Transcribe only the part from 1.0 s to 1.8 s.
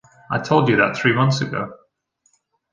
months ago.